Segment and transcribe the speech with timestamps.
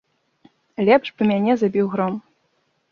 [0.89, 2.21] Лепш бы мяне забіў гром.